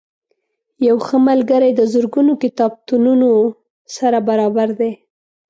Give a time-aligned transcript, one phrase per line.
[0.87, 3.29] یو ښه ملګری د زرګونو کتابتونونو
[3.95, 4.91] سره برابر دی.